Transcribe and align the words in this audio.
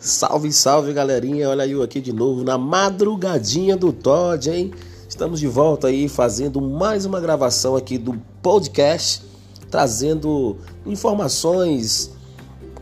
Salve, 0.00 0.50
salve 0.50 0.94
galerinha, 0.94 1.50
olha 1.50 1.66
eu 1.66 1.82
aqui 1.82 2.00
de 2.00 2.10
novo 2.10 2.42
na 2.42 2.56
madrugadinha 2.56 3.76
do 3.76 3.92
Todd, 3.92 4.48
hein? 4.48 4.72
Estamos 5.06 5.38
de 5.38 5.46
volta 5.46 5.88
aí 5.88 6.08
fazendo 6.08 6.58
mais 6.58 7.04
uma 7.04 7.20
gravação 7.20 7.76
aqui 7.76 7.98
do 7.98 8.18
podcast, 8.40 9.22
trazendo 9.70 10.56
informações 10.86 12.12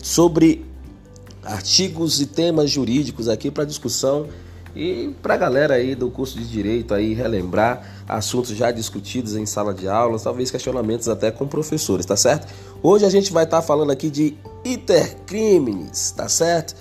sobre 0.01 0.65
artigos 1.43 2.21
e 2.21 2.27
temas 2.27 2.71
jurídicos 2.71 3.29
aqui 3.29 3.51
para 3.51 3.65
discussão 3.65 4.29
e 4.77 5.13
para 5.21 5.35
a 5.35 5.39
galera 5.39 5.75
aí 5.75 5.97
do 5.97 6.09
curso 6.13 6.39
de 6.39 6.49
Direito 6.49 6.95
aí 6.95 7.15
relembrar 7.15 8.05
assuntos 8.09 8.51
já 8.51 8.71
discutidos 8.71 9.35
em 9.35 9.45
sala 9.45 9.75
de 9.75 9.89
aula, 9.89 10.21
talvez 10.21 10.53
questionamentos 10.53 11.09
até 11.09 11.33
com 11.33 11.49
professores, 11.49 12.07
tá 12.07 12.17
certo? 12.17 12.47
Hoje 12.81 13.05
a 13.05 13.11
gente 13.11 13.33
vai 13.33 13.43
estar 13.43 13.61
tá 13.61 13.63
falando 13.67 13.91
aqui 13.91 14.09
de 14.09 14.37
intercrimes, 14.65 16.13
tá 16.13 16.29
certo? 16.29 16.77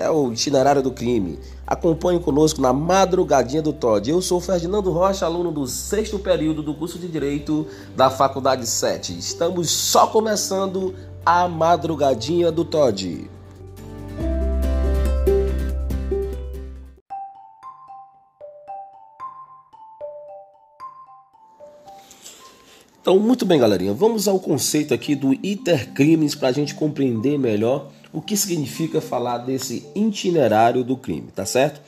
É 0.00 0.10
o 0.10 0.32
itinerário 0.32 0.82
do 0.82 0.90
crime. 0.90 1.38
Acompanhe 1.66 2.18
conosco 2.18 2.60
na 2.60 2.72
madrugadinha 2.72 3.60
do 3.60 3.70
Todd. 3.70 4.10
Eu 4.10 4.22
sou 4.22 4.40
Ferdinando 4.40 4.90
Rocha, 4.90 5.26
aluno 5.26 5.52
do 5.52 5.66
sexto 5.66 6.18
período 6.18 6.62
do 6.62 6.74
curso 6.74 6.98
de 6.98 7.06
Direito 7.06 7.66
da 7.94 8.08
Faculdade 8.08 8.66
7. 8.66 9.16
Estamos 9.18 9.70
só 9.70 10.06
começando 10.06 10.94
a 11.24 11.46
madrugadinha 11.46 12.50
do 12.50 12.64
Todd. 12.64 13.30
Então, 23.02 23.18
muito 23.18 23.44
bem, 23.44 23.58
galerinha. 23.58 23.92
Vamos 23.92 24.26
ao 24.26 24.38
conceito 24.38 24.94
aqui 24.94 25.14
do 25.14 25.34
intercrimes 25.46 26.34
para 26.34 26.48
a 26.48 26.52
gente 26.52 26.74
compreender 26.74 27.38
melhor 27.38 27.88
o 28.12 28.20
que 28.20 28.36
significa 28.36 29.00
falar 29.00 29.38
desse 29.38 29.86
itinerário 29.94 30.82
do 30.82 30.96
crime, 30.96 31.28
tá 31.34 31.46
certo? 31.46 31.80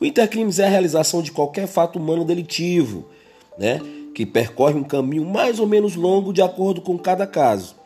O 0.00 0.04
intercrimes 0.04 0.58
é 0.58 0.66
a 0.66 0.70
realização 0.70 1.22
de 1.22 1.30
qualquer 1.30 1.66
fato 1.66 1.98
humano 1.98 2.24
delitivo, 2.24 3.06
né, 3.58 3.80
que 4.14 4.24
percorre 4.24 4.74
um 4.74 4.82
caminho 4.82 5.24
mais 5.24 5.60
ou 5.60 5.66
menos 5.66 5.94
longo 5.94 6.32
de 6.32 6.42
acordo 6.42 6.80
com 6.80 6.98
cada 6.98 7.26
caso. 7.26 7.76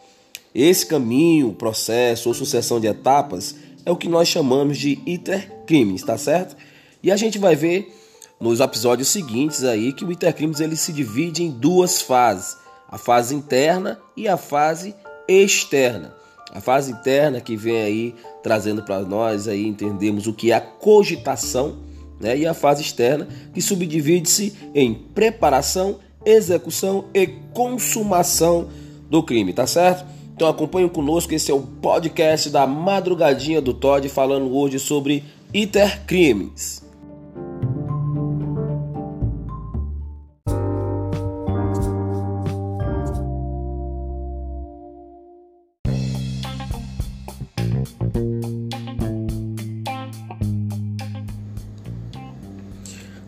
Esse 0.55 0.87
caminho, 0.87 1.53
processo 1.53 2.29
ou 2.29 2.35
sucessão 2.35 2.79
de 2.79 2.87
etapas 2.87 3.57
é 3.85 3.91
o 3.91 3.97
que 3.97 4.09
nós 4.09 4.29
chamamos 4.29 4.79
de 4.79 5.01
intercrimes, 5.05 6.03
tá 6.03 6.17
certo? 6.17 6.57
E 7.03 7.11
a 7.11 7.17
gente 7.17 7.39
vai 7.39 7.57
ver 7.57 7.93
nos 8.41 8.61
episódios 8.61 9.09
seguintes 9.09 9.65
aí 9.65 9.93
que 9.93 10.05
o 10.05 10.13
intercrimes 10.13 10.61
ele 10.61 10.77
se 10.77 10.93
divide 10.93 11.43
em 11.43 11.51
duas 11.51 12.01
fases, 12.01 12.57
a 12.89 12.97
fase 12.97 13.35
interna 13.35 13.99
e 14.17 14.29
a 14.29 14.37
fase 14.37 14.95
externa. 15.29 16.15
A 16.55 16.61
fase 16.61 16.93
interna 16.93 17.41
que 17.41 17.57
vem 17.57 17.83
aí 17.83 18.15
trazendo 18.41 18.85
para 18.85 19.01
nós 19.01 19.49
aí 19.49 19.67
entendemos 19.67 20.29
o 20.29 20.33
que 20.33 20.53
é 20.53 20.55
a 20.55 20.61
cogitação, 20.61 21.79
né? 22.21 22.39
E 22.39 22.47
a 22.47 22.55
fase 22.55 22.81
externa 22.81 23.27
que 23.53 23.61
subdivide-se 23.61 24.55
em 24.73 24.95
preparação, 24.95 25.99
execução 26.25 27.07
e 27.13 27.27
consumação 27.53 28.69
do 29.11 29.21
crime, 29.21 29.53
tá 29.53 29.67
certo? 29.67 30.07
Então 30.33 30.47
acompanhem 30.47 30.89
conosco, 30.89 31.35
esse 31.35 31.51
é 31.51 31.55
o 31.55 31.61
podcast 31.61 32.49
da 32.51 32.69
madrugadinha 32.69 33.61
do 33.61 33.75
Todd 33.75 34.09
falando 34.09 34.55
hoje 34.55 34.79
sobre 34.79 35.25
intercrimes. 35.53 36.84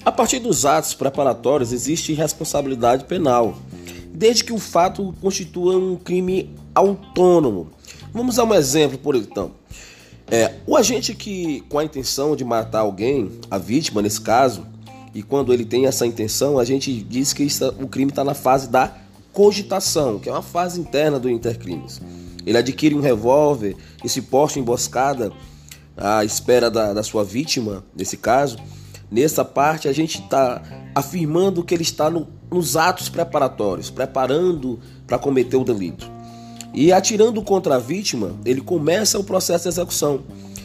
A 0.06 0.12
partir 0.12 0.38
dos 0.38 0.64
atos 0.64 0.94
preparatórios 0.94 1.72
existe 1.72 2.12
responsabilidade 2.12 3.06
penal, 3.06 3.58
desde 4.14 4.44
que 4.44 4.52
o 4.52 4.58
fato 4.58 5.12
constitua 5.20 5.76
um 5.76 5.96
crime 5.96 6.54
autônomo. 6.72 7.70
Vamos 8.14 8.36
dar 8.36 8.44
um 8.44 8.54
exemplo, 8.54 8.96
por 8.98 9.16
então. 9.16 9.50
É, 10.30 10.54
o 10.64 10.76
agente 10.76 11.12
que, 11.12 11.64
com 11.68 11.80
a 11.80 11.84
intenção 11.84 12.36
de 12.36 12.44
matar 12.44 12.82
alguém, 12.82 13.32
a 13.50 13.58
vítima 13.58 14.00
nesse 14.00 14.20
caso, 14.20 14.64
e 15.12 15.24
quando 15.24 15.52
ele 15.52 15.64
tem 15.64 15.86
essa 15.86 16.06
intenção, 16.06 16.56
a 16.56 16.64
gente 16.64 16.92
diz 17.02 17.32
que 17.32 17.42
isso, 17.42 17.74
o 17.80 17.88
crime 17.88 18.12
está 18.12 18.22
na 18.22 18.34
fase 18.34 18.68
da 18.68 18.96
cogitação, 19.32 20.20
que 20.20 20.28
é 20.28 20.32
uma 20.32 20.40
fase 20.40 20.78
interna 20.78 21.18
do 21.18 21.28
intercrimes. 21.28 22.00
Ele 22.46 22.56
adquire 22.56 22.94
um 22.94 23.00
revólver 23.00 23.74
e 24.04 24.08
se 24.08 24.22
posta 24.22 24.60
emboscada 24.60 25.32
à 25.96 26.24
espera 26.24 26.70
da, 26.70 26.92
da 26.92 27.02
sua 27.02 27.24
vítima, 27.24 27.84
nesse 27.92 28.16
caso, 28.16 28.56
Nessa 29.10 29.44
parte, 29.44 29.88
a 29.88 29.92
gente 29.92 30.20
está 30.20 30.62
afirmando 30.94 31.62
que 31.62 31.74
ele 31.74 31.82
está 31.82 32.10
no, 32.10 32.26
nos 32.50 32.76
atos 32.76 33.08
preparatórios, 33.08 33.90
preparando 33.90 34.80
para 35.06 35.18
cometer 35.18 35.56
o 35.56 35.64
delito. 35.64 36.10
E 36.74 36.92
atirando 36.92 37.40
contra 37.42 37.76
a 37.76 37.78
vítima, 37.78 38.34
ele 38.44 38.60
começa 38.60 39.18
o 39.18 39.24
processo 39.24 39.64
de 39.64 39.68
execução. 39.68 40.24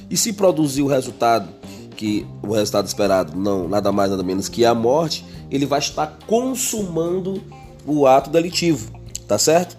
E 0.09 0.18
se 0.18 0.34
produzir 0.34 0.81
o 0.81 0.88
resultado, 0.88 1.47
que 1.96 2.25
o 2.41 2.53
resultado 2.53 2.88
esperado 2.88 3.38
não 3.38 3.68
nada 3.68 3.91
mais 3.91 4.09
nada 4.09 4.24
menos 4.24 4.50
que 4.50 4.66
a 4.66 4.73
morte, 4.73 5.23
ele 5.52 5.66
vai 5.66 5.79
estar 5.79 6.18
consumando 6.25 7.41
o 7.85 8.08
ato 8.08 8.29
delitivo, 8.29 8.91
tá 9.28 9.38
certo? 9.38 9.78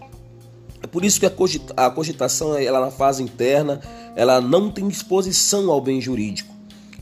É 0.83 0.87
por 0.87 1.05
isso 1.05 1.21
que 1.21 1.27
a 1.27 1.91
cogitação, 1.91 2.57
ela 2.57 2.81
na 2.81 2.91
fase 2.91 3.23
interna, 3.23 3.81
ela 4.17 4.41
não 4.41 4.71
tem 4.71 4.87
exposição 4.89 5.71
ao 5.71 5.81
bem 5.81 6.01
jurídico. 6.01 6.53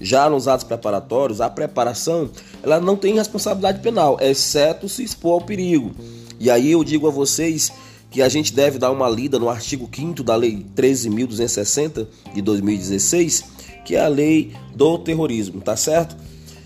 Já 0.00 0.30
nos 0.30 0.48
atos 0.48 0.64
preparatórios, 0.64 1.40
a 1.40 1.50
preparação 1.50 2.30
ela 2.62 2.80
não 2.80 2.96
tem 2.96 3.14
responsabilidade 3.14 3.80
penal, 3.80 4.16
exceto 4.20 4.88
se 4.88 5.04
expor 5.04 5.34
ao 5.34 5.40
perigo. 5.42 5.92
E 6.38 6.50
aí 6.50 6.72
eu 6.72 6.82
digo 6.82 7.06
a 7.06 7.10
vocês 7.10 7.70
que 8.10 8.22
a 8.22 8.28
gente 8.28 8.52
deve 8.52 8.78
dar 8.78 8.90
uma 8.90 9.08
lida 9.08 9.38
no 9.38 9.50
artigo 9.50 9.88
5 9.92 10.22
da 10.22 10.34
Lei 10.34 10.66
13.260 10.74 12.06
de 12.34 12.42
2016, 12.42 13.44
que 13.84 13.94
é 13.94 14.00
a 14.00 14.08
lei 14.08 14.52
do 14.74 14.98
terrorismo, 14.98 15.60
tá 15.60 15.76
certo? 15.76 16.16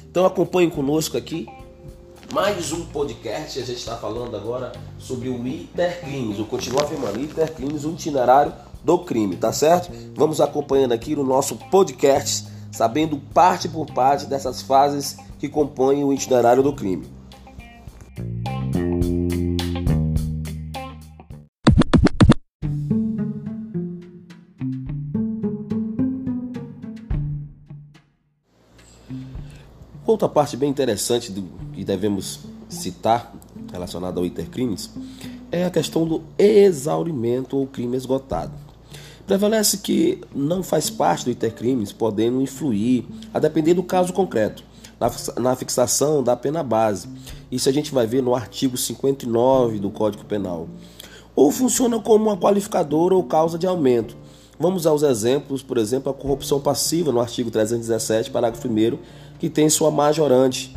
Então 0.08 0.24
acompanhem 0.24 0.70
conosco 0.70 1.16
aqui 1.16 1.48
mais 2.32 2.72
um 2.72 2.84
podcast. 2.86 3.60
A 3.60 3.64
gente 3.64 3.78
está 3.78 3.96
falando 3.96 4.36
agora 4.36 4.72
sobre 4.98 5.28
o 5.28 5.46
Intercrimes, 5.46 6.38
o 6.38 6.44
continuar 6.44 6.84
afirmando 6.84 7.20
Intercrimes, 7.20 7.84
o 7.84 7.90
itinerário 7.90 8.52
do 8.82 8.98
crime, 8.98 9.36
tá 9.36 9.52
certo? 9.52 9.90
Vamos 10.14 10.40
acompanhando 10.40 10.92
aqui 10.92 11.14
no 11.14 11.24
nosso 11.24 11.56
podcast 11.56 12.53
sabendo 12.74 13.16
parte 13.32 13.68
por 13.68 13.86
parte 13.86 14.26
dessas 14.26 14.60
fases 14.60 15.16
que 15.38 15.48
compõem 15.48 16.02
o 16.02 16.12
itinerário 16.12 16.60
do 16.60 16.72
crime. 16.72 17.06
Outra 30.04 30.28
parte 30.28 30.56
bem 30.56 30.68
interessante 30.68 31.30
do 31.30 31.42
que 31.72 31.84
devemos 31.84 32.40
citar 32.68 33.32
relacionada 33.72 34.18
ao 34.18 34.26
intercrimes 34.26 34.90
é 35.50 35.64
a 35.64 35.70
questão 35.70 36.04
do 36.04 36.22
exaurimento 36.36 37.56
ou 37.56 37.68
crime 37.68 37.96
esgotado. 37.96 38.63
Prevalece 39.26 39.78
que 39.78 40.20
não 40.34 40.62
faz 40.62 40.90
parte 40.90 41.24
do 41.24 41.30
intercrimes, 41.30 41.92
podendo 41.92 42.42
influir, 42.42 43.06
a 43.32 43.38
depender 43.38 43.72
do 43.72 43.82
caso 43.82 44.12
concreto, 44.12 44.62
na 45.40 45.56
fixação 45.56 46.22
da 46.22 46.36
pena 46.36 46.62
base. 46.62 47.08
Isso 47.50 47.68
a 47.68 47.72
gente 47.72 47.92
vai 47.92 48.06
ver 48.06 48.22
no 48.22 48.34
artigo 48.34 48.76
59 48.76 49.78
do 49.78 49.90
Código 49.90 50.24
Penal. 50.24 50.68
Ou 51.34 51.50
funciona 51.50 51.98
como 51.98 52.26
uma 52.26 52.36
qualificadora 52.36 53.14
ou 53.14 53.24
causa 53.24 53.58
de 53.58 53.66
aumento. 53.66 54.14
Vamos 54.58 54.86
aos 54.86 55.02
exemplos, 55.02 55.62
por 55.62 55.78
exemplo, 55.78 56.10
a 56.10 56.14
corrupção 56.14 56.60
passiva 56.60 57.10
no 57.10 57.18
artigo 57.18 57.50
317, 57.50 58.30
parágrafo 58.30 58.68
1, 58.68 58.98
que 59.38 59.48
tem 59.48 59.70
sua 59.70 59.90
majorante. 59.90 60.76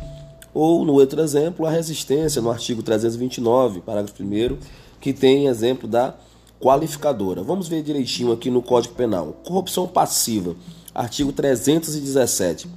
Ou, 0.54 0.86
no 0.86 0.94
outro 0.94 1.20
exemplo, 1.20 1.66
a 1.66 1.70
resistência 1.70 2.40
no 2.40 2.50
artigo 2.50 2.82
329, 2.82 3.82
parágrafo 3.82 4.22
1, 4.22 4.56
que 5.00 5.12
tem 5.12 5.46
exemplo 5.46 5.86
da 5.86 6.14
qualificadora. 6.60 7.42
Vamos 7.42 7.68
ver 7.68 7.82
direitinho 7.82 8.32
aqui 8.32 8.50
no 8.50 8.62
Código 8.62 8.94
Penal. 8.94 9.36
Corrupção 9.44 9.86
passiva, 9.86 10.54
artigo 10.94 11.32
317. 11.32 12.68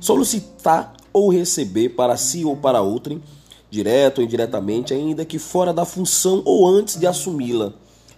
Solicitar 0.00 0.94
ou 1.12 1.30
receber 1.30 1.90
para 1.90 2.16
si 2.16 2.44
ou 2.44 2.56
para 2.56 2.82
outrem, 2.82 3.22
direto 3.70 4.18
ou 4.18 4.24
indiretamente, 4.24 4.92
ainda 4.92 5.24
que 5.24 5.38
fora 5.38 5.72
da 5.72 5.84
função 5.84 6.42
ou 6.44 6.66
antes 6.66 6.98
de 6.98 7.06
assumi-la, 7.06 7.72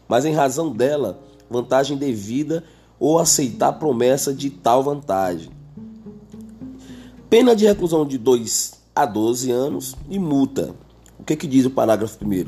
mas 0.09 0.25
em 0.25 0.33
razão 0.33 0.71
dela, 0.71 1.21
vantagem 1.51 1.97
devida 1.97 2.65
ou 2.99 3.19
aceitar 3.19 3.73
promessa 3.75 4.33
de 4.33 4.51
tal 4.51 4.83
vantagem. 4.83 5.51
Pena 7.29 7.55
de 7.55 7.67
reclusão 7.67 8.07
de 8.07 8.19
2 8.19 8.75
a 8.95 9.05
12 9.05 9.51
anos 9.51 9.95
e 10.09 10.19
multa. 10.19 10.75
O 11.19 11.25
que, 11.25 11.37
que 11.37 11.47
diz 11.47 11.67
o 11.67 11.71
parágrafo 11.71 12.19
1? 12.25 12.45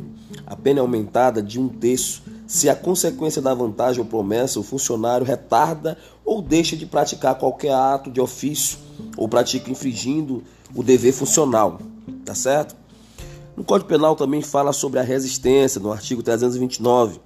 A 0.47 0.57
pena 0.57 0.79
é 0.79 0.83
aumentada 0.83 1.43
de 1.43 1.61
um 1.61 1.69
terço 1.69 2.23
se 2.49 2.67
a 2.71 2.75
consequência 2.75 3.43
da 3.43 3.53
vantagem 3.53 4.01
ou 4.01 4.07
promessa 4.07 4.59
o 4.59 4.63
funcionário 4.63 5.25
retarda 5.25 5.99
ou 6.25 6.41
deixa 6.41 6.75
de 6.75 6.87
praticar 6.87 7.35
qualquer 7.35 7.75
ato 7.75 8.11
de 8.11 8.23
ofício 8.23 8.79
ou 9.19 9.29
pratica 9.29 9.71
infringindo 9.71 10.43
o 10.75 10.83
dever 10.83 11.13
funcional, 11.13 11.79
tá 12.25 12.35
certo? 12.35 12.75
No 13.55 13.63
Código 13.63 13.87
Penal 13.87 14.17
também 14.17 14.41
fala 14.41 14.73
sobre 14.73 14.99
a 14.99 15.03
resistência, 15.03 15.79
no 15.79 15.93
artigo 15.93 16.23
329, 16.23 17.21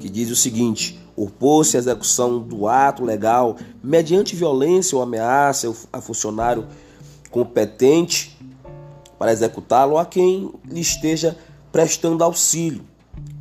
que 0.00 0.08
diz 0.08 0.30
o 0.30 0.36
seguinte: 0.36 0.98
opor-se 1.14 1.76
à 1.76 1.80
execução 1.80 2.38
do 2.38 2.66
ato 2.66 3.04
legal 3.04 3.54
mediante 3.82 4.34
violência 4.34 4.96
ou 4.96 5.02
ameaça 5.02 5.70
a 5.92 6.00
funcionário 6.00 6.66
competente 7.30 8.34
para 9.18 9.30
executá-lo 9.30 9.92
ou 9.92 9.98
a 9.98 10.06
quem 10.06 10.50
lhe 10.64 10.80
esteja 10.80 11.36
prestando 11.70 12.24
auxílio. 12.24 12.87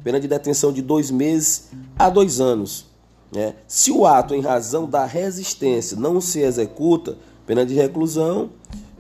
Pena 0.07 0.21
de 0.21 0.27
detenção 0.29 0.71
de 0.71 0.81
dois 0.81 1.11
meses 1.11 1.65
a 1.99 2.09
dois 2.09 2.39
anos. 2.39 2.85
Né? 3.29 3.55
Se 3.67 3.91
o 3.91 4.05
ato, 4.05 4.33
em 4.33 4.39
razão 4.39 4.89
da 4.89 5.03
resistência, 5.03 5.97
não 5.97 6.21
se 6.21 6.39
executa, 6.39 7.17
pena 7.45 7.65
de 7.65 7.73
reclusão 7.73 8.51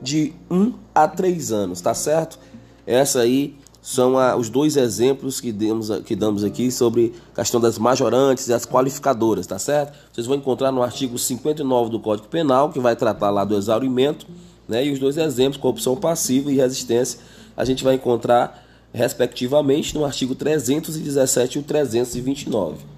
de 0.01 0.33
um 0.51 0.73
a 0.93 1.07
três 1.07 1.53
anos, 1.53 1.79
tá 1.79 1.93
certo? 1.93 2.37
Essa 2.85 3.21
aí 3.21 3.55
são 3.81 4.17
a, 4.17 4.35
os 4.35 4.49
dois 4.49 4.75
exemplos 4.75 5.39
que 5.39 5.53
damos, 5.53 5.89
que 6.01 6.13
damos 6.13 6.43
aqui 6.43 6.69
sobre 6.69 7.13
a 7.31 7.35
questão 7.37 7.61
das 7.61 7.77
majorantes 7.77 8.49
e 8.49 8.53
as 8.53 8.65
qualificadoras, 8.65 9.47
tá 9.47 9.57
certo? 9.57 9.97
Vocês 10.11 10.27
vão 10.27 10.35
encontrar 10.35 10.73
no 10.73 10.83
artigo 10.83 11.17
59 11.17 11.89
do 11.89 12.01
Código 12.01 12.27
Penal, 12.27 12.69
que 12.69 12.81
vai 12.81 12.97
tratar 12.97 13.29
lá 13.29 13.45
do 13.45 13.55
exaurimento, 13.55 14.27
né? 14.67 14.85
E 14.85 14.91
os 14.91 14.99
dois 14.99 15.15
exemplos, 15.15 15.55
corrupção 15.55 15.95
passiva 15.95 16.51
e 16.51 16.55
resistência, 16.57 17.17
a 17.55 17.63
gente 17.63 17.81
vai 17.81 17.95
encontrar 17.95 18.66
respectivamente 18.93 19.93
no 19.95 20.05
artigo 20.05 20.35
317 20.35 21.57
e 21.57 21.61
o 21.61 21.63
329. 21.63 22.97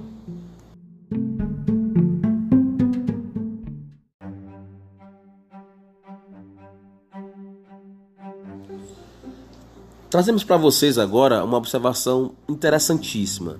Trazemos 10.09 10.43
para 10.43 10.57
vocês 10.57 10.97
agora 10.97 11.43
uma 11.43 11.57
observação 11.57 12.31
interessantíssima. 12.47 13.59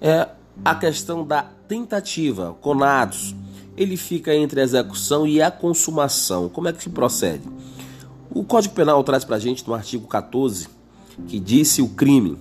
É 0.00 0.28
a 0.64 0.74
questão 0.74 1.26
da 1.26 1.42
tentativa, 1.42 2.56
conados. 2.62 3.34
Ele 3.76 3.96
fica 3.96 4.34
entre 4.34 4.60
a 4.60 4.64
execução 4.64 5.26
e 5.26 5.42
a 5.42 5.50
consumação. 5.50 6.48
Como 6.48 6.68
é 6.68 6.72
que 6.72 6.82
se 6.82 6.88
procede? 6.88 7.42
O 8.30 8.44
Código 8.44 8.74
Penal 8.74 9.04
traz 9.04 9.24
para 9.24 9.36
a 9.36 9.38
gente 9.38 9.66
no 9.68 9.74
artigo 9.74 10.06
14 10.06 10.68
que 11.26 11.38
disse 11.38 11.80
o 11.80 11.88
crime 11.88 12.38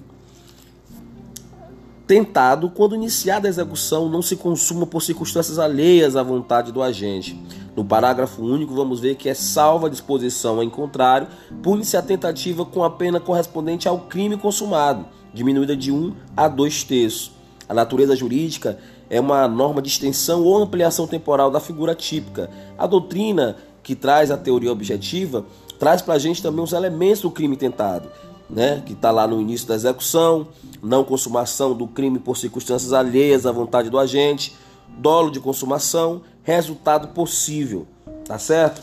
tentado 2.05 2.69
quando 2.69 2.95
iniciada 2.95 3.47
a 3.47 3.49
execução 3.49 4.09
não 4.09 4.21
se 4.21 4.35
consuma 4.35 4.85
por 4.85 5.01
circunstâncias 5.01 5.57
alheias 5.57 6.15
à 6.15 6.23
vontade 6.23 6.71
do 6.71 6.83
agente 6.83 7.41
no 7.75 7.83
parágrafo 7.83 8.43
único, 8.43 8.73
vamos 8.73 8.99
ver 8.99 9.15
que 9.15 9.27
é 9.27 9.33
salva 9.33 9.87
a 9.87 9.89
disposição 9.89 10.61
em 10.61 10.69
contrário, 10.69 11.27
pune-se 11.61 11.97
a 11.97 12.01
tentativa 12.01 12.65
com 12.65 12.83
a 12.83 12.89
pena 12.89 13.19
correspondente 13.19 13.87
ao 13.87 14.01
crime 14.01 14.37
consumado, 14.37 15.05
diminuída 15.33 15.75
de 15.75 15.91
1 15.91 16.13
a 16.37 16.47
2 16.47 16.83
terços. 16.83 17.31
A 17.67 17.73
natureza 17.73 18.15
jurídica 18.15 18.77
é 19.09 19.19
uma 19.19 19.47
norma 19.47 19.81
de 19.81 19.89
extensão 19.89 20.43
ou 20.43 20.57
ampliação 20.57 21.07
temporal 21.07 21.49
da 21.49 21.59
figura 21.59 21.95
típica. 21.95 22.49
A 22.77 22.85
doutrina, 22.85 23.57
que 23.81 23.95
traz 23.95 24.29
a 24.29 24.37
teoria 24.37 24.71
objetiva, 24.71 25.45
traz 25.79 26.01
para 26.01 26.13
a 26.13 26.19
gente 26.19 26.41
também 26.43 26.63
os 26.63 26.73
elementos 26.73 27.21
do 27.21 27.31
crime 27.31 27.57
tentado. 27.57 28.09
Né, 28.53 28.83
que 28.85 28.93
está 28.93 29.09
lá 29.09 29.25
no 29.25 29.41
início 29.41 29.67
da 29.67 29.73
execução, 29.73 30.47
não 30.79 31.03
consumação 31.03 31.73
do 31.73 31.87
crime 31.87 32.19
por 32.19 32.37
circunstâncias 32.37 32.93
alheias 32.93 33.47
à 33.47 33.51
vontade 33.51 33.89
do 33.89 33.97
agente, 33.97 34.55
dolo 34.99 35.31
de 35.31 35.39
consumação, 35.39 36.21
resultado 36.43 37.07
possível, 37.07 37.87
tá 38.25 38.37
certo? 38.37 38.79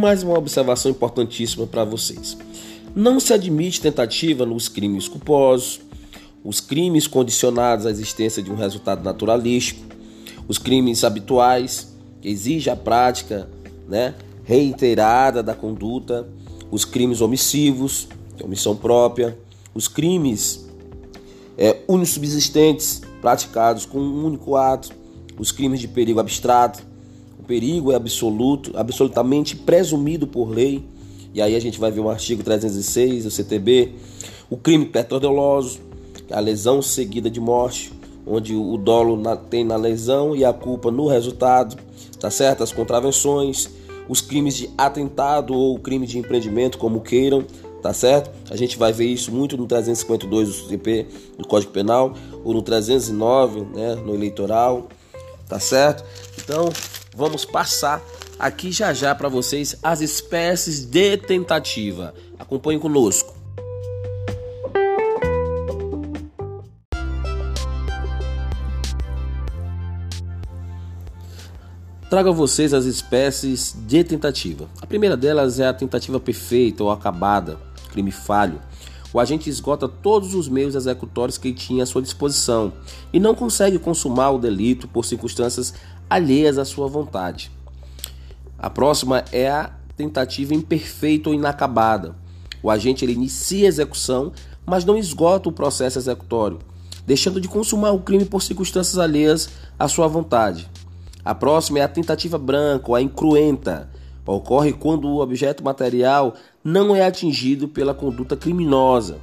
Mais 0.00 0.22
uma 0.22 0.38
observação 0.38 0.90
importantíssima 0.90 1.66
para 1.66 1.84
vocês. 1.84 2.34
Não 2.96 3.20
se 3.20 3.34
admite 3.34 3.82
tentativa 3.82 4.46
nos 4.46 4.66
crimes 4.66 5.06
culposos, 5.06 5.78
os 6.42 6.58
crimes 6.58 7.06
condicionados 7.06 7.84
à 7.84 7.90
existência 7.90 8.42
de 8.42 8.50
um 8.50 8.54
resultado 8.54 9.04
naturalístico, 9.04 9.84
os 10.48 10.56
crimes 10.56 11.04
habituais, 11.04 11.94
que 12.22 12.30
exige 12.30 12.70
a 12.70 12.76
prática 12.76 13.50
né, 13.86 14.14
reiterada 14.42 15.42
da 15.42 15.54
conduta, 15.54 16.26
os 16.70 16.86
crimes 16.86 17.20
omissivos, 17.20 18.08
é 18.38 18.42
omissão 18.42 18.74
própria, 18.74 19.38
os 19.74 19.86
crimes 19.86 20.66
é, 21.58 21.76
unissubsistentes 21.86 23.02
praticados 23.20 23.84
com 23.84 23.98
um 23.98 24.24
único 24.24 24.56
ato, 24.56 24.92
os 25.38 25.52
crimes 25.52 25.78
de 25.78 25.88
perigo 25.88 26.20
abstrato, 26.20 26.88
perigo 27.50 27.90
é 27.90 27.96
absoluto, 27.96 28.70
absolutamente 28.76 29.56
presumido 29.56 30.24
por 30.24 30.48
lei, 30.48 30.84
e 31.34 31.42
aí 31.42 31.56
a 31.56 31.60
gente 31.60 31.80
vai 31.80 31.90
ver 31.90 31.98
o 31.98 32.08
artigo 32.08 32.44
306 32.44 33.24
do 33.24 33.30
CTB, 33.32 33.92
o 34.48 34.56
crime 34.56 34.86
petrodoloso, 34.86 35.80
a 36.30 36.38
lesão 36.38 36.80
seguida 36.80 37.28
de 37.28 37.40
morte, 37.40 37.92
onde 38.24 38.54
o 38.54 38.76
dolo 38.76 39.16
na, 39.16 39.34
tem 39.34 39.64
na 39.64 39.74
lesão 39.74 40.36
e 40.36 40.44
a 40.44 40.52
culpa 40.52 40.92
no 40.92 41.08
resultado, 41.08 41.76
tá 42.20 42.30
certo? 42.30 42.62
As 42.62 42.70
contravenções, 42.70 43.68
os 44.08 44.20
crimes 44.20 44.54
de 44.54 44.70
atentado 44.78 45.52
ou 45.52 45.76
crime 45.76 46.06
de 46.06 46.20
empreendimento, 46.20 46.78
como 46.78 47.00
queiram, 47.00 47.44
tá 47.82 47.92
certo? 47.92 48.30
A 48.48 48.54
gente 48.54 48.78
vai 48.78 48.92
ver 48.92 49.06
isso 49.06 49.32
muito 49.32 49.56
no 49.56 49.66
352 49.66 50.46
do 50.46 50.68
CP, 50.68 51.06
do 51.36 51.48
Código 51.48 51.72
Penal, 51.72 52.14
ou 52.44 52.54
no 52.54 52.62
309, 52.62 53.62
né, 53.74 53.96
no 53.96 54.14
eleitoral, 54.14 54.88
tá 55.48 55.58
certo? 55.58 56.04
Então, 56.38 56.70
vamos 57.20 57.44
passar 57.44 58.02
aqui 58.38 58.72
já 58.72 58.94
já 58.94 59.14
para 59.14 59.28
vocês 59.28 59.76
as 59.82 60.00
espécies 60.00 60.86
de 60.86 61.18
tentativa. 61.18 62.14
Acompanhe 62.38 62.80
conosco. 62.80 63.38
trago 72.08 72.30
a 72.30 72.32
vocês 72.32 72.74
as 72.74 72.86
espécies 72.86 73.72
de 73.86 74.02
tentativa. 74.02 74.68
A 74.82 74.86
primeira 74.86 75.16
delas 75.16 75.60
é 75.60 75.68
a 75.68 75.72
tentativa 75.72 76.18
perfeita 76.18 76.82
ou 76.82 76.90
acabada, 76.90 77.56
crime 77.92 78.10
falho. 78.10 78.60
O 79.12 79.20
agente 79.20 79.48
esgota 79.48 79.88
todos 79.88 80.34
os 80.34 80.48
meios 80.48 80.74
executórios 80.74 81.38
que 81.38 81.52
tinha 81.52 81.84
à 81.84 81.86
sua 81.86 82.02
disposição 82.02 82.72
e 83.12 83.20
não 83.20 83.32
consegue 83.32 83.78
consumar 83.78 84.30
o 84.30 84.38
delito 84.38 84.88
por 84.88 85.04
circunstâncias 85.04 85.72
alheias 86.10 86.58
à 86.58 86.64
sua 86.64 86.88
vontade. 86.88 87.52
A 88.58 88.68
próxima 88.68 89.24
é 89.30 89.48
a 89.48 89.70
tentativa 89.96 90.52
imperfeita 90.52 91.30
ou 91.30 91.34
inacabada. 91.34 92.16
O 92.62 92.70
agente 92.70 93.04
ele 93.04 93.12
inicia 93.12 93.66
a 93.66 93.68
execução, 93.68 94.32
mas 94.66 94.84
não 94.84 94.98
esgota 94.98 95.48
o 95.48 95.52
processo 95.52 95.98
executório, 95.98 96.58
deixando 97.06 97.40
de 97.40 97.48
consumar 97.48 97.92
o 97.92 98.00
crime 98.00 98.24
por 98.24 98.42
circunstâncias 98.42 98.98
alheias 98.98 99.48
à 99.78 99.88
sua 99.88 100.08
vontade. 100.08 100.68
A 101.24 101.34
próxima 101.34 101.78
é 101.78 101.82
a 101.82 101.88
tentativa 101.88 102.36
branca 102.36 102.88
ou 102.88 102.94
a 102.94 103.00
incruenta. 103.00 103.88
Ocorre 104.26 104.72
quando 104.72 105.08
o 105.08 105.20
objeto 105.20 105.64
material 105.64 106.34
não 106.62 106.94
é 106.94 107.04
atingido 107.04 107.66
pela 107.66 107.92
conduta 107.92 108.36
criminosa. 108.36 109.18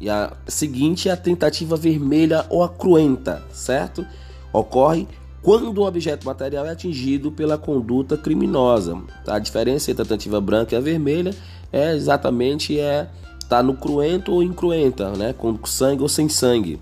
E 0.00 0.10
a 0.10 0.32
seguinte 0.46 1.08
é 1.08 1.12
a 1.12 1.16
tentativa 1.16 1.76
vermelha 1.76 2.44
ou 2.50 2.62
a 2.62 2.68
cruenta, 2.68 3.42
certo? 3.52 4.04
Ocorre 4.52 5.08
quando 5.44 5.76
o 5.76 5.86
objeto 5.86 6.24
material 6.24 6.64
é 6.64 6.70
atingido 6.70 7.30
pela 7.30 7.58
conduta 7.58 8.16
criminosa. 8.16 8.98
A 9.26 9.38
diferença 9.38 9.90
entre 9.90 10.02
a 10.02 10.06
tentativa 10.06 10.40
branca 10.40 10.74
e 10.74 10.78
a 10.78 10.80
vermelha 10.80 11.34
é 11.70 11.94
exatamente 11.94 12.80
é 12.80 13.10
tá 13.46 13.62
no 13.62 13.76
cruento 13.76 14.32
ou 14.32 14.42
incruenta, 14.42 15.10
né? 15.10 15.34
com 15.34 15.54
sangue 15.66 16.00
ou 16.00 16.08
sem 16.08 16.30
sangue. 16.30 16.80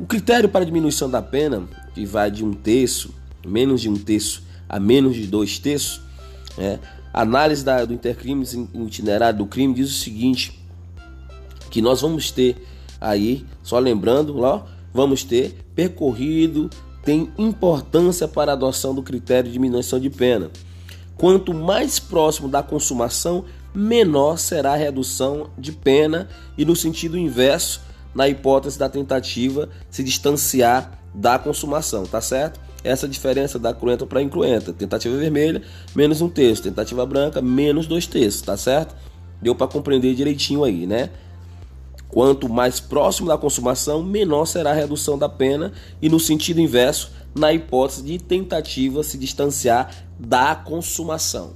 O 0.00 0.04
critério 0.04 0.48
para 0.48 0.64
diminuição 0.64 1.08
da 1.08 1.22
pena, 1.22 1.62
que 1.94 2.04
vai 2.04 2.28
de 2.28 2.44
um 2.44 2.52
terço 2.52 3.14
menos 3.46 3.80
de 3.80 3.88
um 3.88 3.94
terço 3.94 4.42
a 4.68 4.80
menos 4.80 5.14
de 5.14 5.28
dois 5.28 5.60
terços, 5.60 6.00
né? 6.58 6.80
a 7.14 7.22
análise 7.22 7.64
da, 7.64 7.84
do 7.84 7.94
intercrimes 7.94 8.52
itinerário 8.52 9.38
do 9.38 9.46
crime 9.46 9.72
diz 9.72 9.90
o 9.90 9.94
seguinte, 9.94 10.60
que 11.70 11.80
nós 11.80 12.00
vamos 12.00 12.32
ter 12.32 12.56
aí, 13.00 13.46
só 13.62 13.78
lembrando, 13.78 14.36
lá, 14.36 14.66
vamos 14.92 15.22
ter 15.22 15.64
percorrido 15.72 16.68
tem 17.06 17.32
importância 17.38 18.26
para 18.26 18.50
a 18.50 18.54
adoção 18.54 18.92
do 18.92 19.00
critério 19.00 19.44
de 19.44 19.52
diminuição 19.52 20.00
de 20.00 20.10
pena. 20.10 20.50
Quanto 21.16 21.54
mais 21.54 22.00
próximo 22.00 22.48
da 22.48 22.64
consumação, 22.64 23.44
menor 23.72 24.36
será 24.38 24.72
a 24.72 24.76
redução 24.76 25.48
de 25.56 25.70
pena 25.70 26.28
e 26.58 26.64
no 26.64 26.74
sentido 26.74 27.16
inverso, 27.16 27.80
na 28.12 28.28
hipótese 28.28 28.76
da 28.76 28.88
tentativa 28.88 29.68
se 29.88 30.02
distanciar 30.02 30.98
da 31.14 31.38
consumação, 31.38 32.04
tá 32.04 32.20
certo? 32.20 32.58
Essa 32.82 33.06
diferença 33.06 33.56
da 33.56 33.72
cruenta 33.72 34.04
para 34.04 34.20
incruenta. 34.20 34.72
Tentativa 34.72 35.16
vermelha, 35.16 35.62
menos 35.94 36.20
um 36.20 36.28
terço. 36.28 36.64
Tentativa 36.64 37.06
branca, 37.06 37.40
menos 37.40 37.86
dois 37.86 38.06
terços, 38.08 38.42
tá 38.42 38.56
certo? 38.56 38.96
Deu 39.40 39.54
para 39.54 39.68
compreender 39.68 40.12
direitinho 40.14 40.64
aí, 40.64 40.86
né? 40.86 41.10
Quanto 42.08 42.48
mais 42.48 42.80
próximo 42.80 43.28
da 43.28 43.36
consumação, 43.36 44.02
menor 44.02 44.46
será 44.46 44.70
a 44.70 44.74
redução 44.74 45.18
da 45.18 45.28
pena, 45.28 45.72
e 46.00 46.08
no 46.08 46.20
sentido 46.20 46.60
inverso, 46.60 47.10
na 47.34 47.52
hipótese 47.52 48.02
de 48.02 48.18
tentativa 48.18 49.02
se 49.02 49.18
distanciar 49.18 50.06
da 50.18 50.54
consumação. 50.54 51.54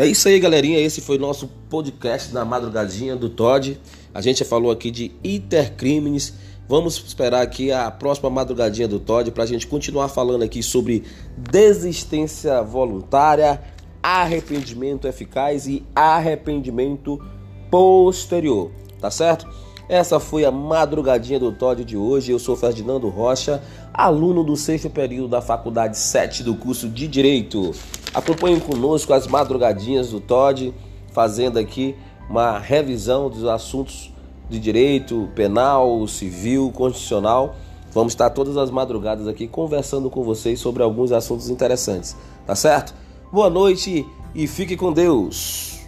É 0.00 0.06
isso 0.06 0.28
aí, 0.28 0.40
galerinha. 0.40 0.80
Esse 0.80 1.02
foi 1.02 1.18
nosso 1.18 1.46
podcast 1.68 2.32
na 2.32 2.42
madrugadinha 2.42 3.14
do 3.14 3.28
Todd. 3.28 3.78
A 4.14 4.22
gente 4.22 4.42
falou 4.44 4.70
aqui 4.70 4.90
de 4.90 5.12
intercrimes. 5.22 6.32
Vamos 6.70 7.02
esperar 7.04 7.42
aqui 7.42 7.72
a 7.72 7.90
próxima 7.90 8.30
madrugadinha 8.30 8.86
do 8.86 9.00
Todd 9.00 9.32
para 9.32 9.42
a 9.42 9.46
gente 9.46 9.66
continuar 9.66 10.06
falando 10.06 10.44
aqui 10.44 10.62
sobre 10.62 11.02
desistência 11.36 12.62
voluntária, 12.62 13.60
arrependimento 14.00 15.08
eficaz 15.08 15.66
e 15.66 15.84
arrependimento 15.92 17.20
posterior. 17.68 18.70
Tá 19.00 19.10
certo? 19.10 19.48
Essa 19.88 20.20
foi 20.20 20.44
a 20.44 20.52
madrugadinha 20.52 21.40
do 21.40 21.50
Todd 21.50 21.84
de 21.84 21.96
hoje. 21.96 22.30
Eu 22.30 22.38
sou 22.38 22.54
Ferdinando 22.54 23.08
Rocha, 23.08 23.60
aluno 23.92 24.44
do 24.44 24.56
sexto 24.56 24.88
período 24.88 25.26
da 25.26 25.42
Faculdade 25.42 25.98
7 25.98 26.44
do 26.44 26.54
curso 26.54 26.88
de 26.88 27.08
Direito. 27.08 27.72
Acompanhem 28.14 28.60
conosco 28.60 29.12
as 29.12 29.26
madrugadinhas 29.26 30.10
do 30.10 30.20
Todd, 30.20 30.72
fazendo 31.10 31.58
aqui 31.58 31.96
uma 32.28 32.60
revisão 32.60 33.28
dos 33.28 33.44
assuntos 33.44 34.12
de 34.50 34.58
direito 34.58 35.28
penal, 35.34 36.06
civil, 36.08 36.70
constitucional. 36.74 37.56
Vamos 37.92 38.12
estar 38.12 38.30
todas 38.30 38.56
as 38.56 38.70
madrugadas 38.70 39.26
aqui 39.26 39.46
conversando 39.46 40.10
com 40.10 40.22
vocês 40.22 40.60
sobre 40.60 40.82
alguns 40.82 41.12
assuntos 41.12 41.48
interessantes, 41.48 42.16
tá 42.46 42.54
certo? 42.54 42.94
Boa 43.32 43.48
noite 43.48 44.04
e 44.34 44.46
fique 44.46 44.76
com 44.76 44.92
Deus. 44.92 45.79